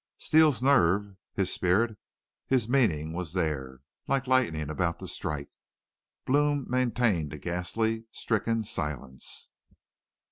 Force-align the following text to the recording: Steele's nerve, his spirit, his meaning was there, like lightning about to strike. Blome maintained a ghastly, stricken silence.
Steele's 0.17 0.63
nerve, 0.63 1.13
his 1.35 1.53
spirit, 1.53 1.95
his 2.47 2.67
meaning 2.67 3.13
was 3.13 3.33
there, 3.33 3.81
like 4.07 4.25
lightning 4.25 4.67
about 4.67 4.97
to 4.97 5.05
strike. 5.07 5.51
Blome 6.25 6.65
maintained 6.67 7.33
a 7.33 7.37
ghastly, 7.37 8.05
stricken 8.11 8.63
silence. 8.63 9.51